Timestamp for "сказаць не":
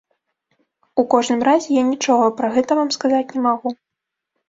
2.99-3.41